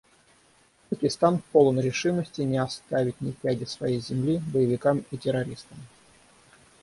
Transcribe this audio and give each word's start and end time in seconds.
Пакистан 0.89 1.41
полон 1.51 1.79
решимости 1.79 2.41
не 2.41 2.57
оставить 2.57 3.21
ни 3.21 3.33
пяди 3.33 3.65
своей 3.65 3.99
земли 3.99 4.39
боевикам 4.51 5.05
и 5.11 5.15
террористам. 5.17 5.77